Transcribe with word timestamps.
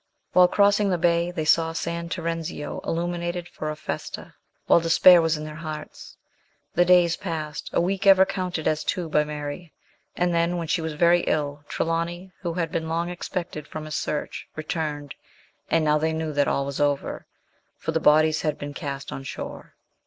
While 0.33 0.47
crossing 0.47 0.89
the 0.89 0.97
bay 0.97 1.29
they 1.29 1.45
saw 1.45 1.73
San 1.73 2.09
Terenzio 2.09 2.79
illuminated 2.83 3.47
for 3.47 3.69
a 3.69 3.75
festa, 3.75 4.33
while 4.65 4.79
despair 4.79 5.21
was 5.21 5.37
in 5.37 5.43
their 5.43 5.53
hearts. 5.57 6.17
The 6.73 6.85
days 6.85 7.15
passed, 7.15 7.69
a 7.71 7.79
week 7.79 8.07
ever 8.07 8.25
counted 8.25 8.67
as 8.67 8.83
two 8.83 9.07
by 9.09 9.23
Mary, 9.23 9.73
and 10.15 10.33
then, 10.33 10.57
when 10.57 10.67
she 10.67 10.81
was 10.81 10.93
very 10.93 11.21
ill, 11.27 11.63
Trelawny, 11.69 12.31
who 12.41 12.55
had 12.55 12.71
been 12.71 12.89
long 12.89 13.09
expected 13.09 13.67
from 13.67 13.85
his 13.85 13.93
search, 13.93 14.47
returned, 14.55 15.13
and 15.69 15.85
now 15.85 15.99
they 15.99 16.13
knew 16.13 16.33
that 16.33 16.47
all 16.47 16.65
was 16.65 16.81
over, 16.81 17.27
for 17.77 17.91
the 17.91 17.99
bodies 17.99 18.41
had 18.41 18.57
been 18.57 18.73
cast 18.73 19.11
on 19.11 19.21
shore. 19.21 19.75